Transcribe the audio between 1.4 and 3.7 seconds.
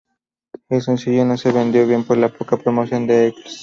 vendió bien por la poca promoción de Eccles.